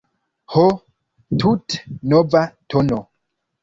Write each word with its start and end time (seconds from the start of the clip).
Ho, 0.53 0.63
tute 1.43 1.85
nova 2.17 2.47
tono! 2.69 3.03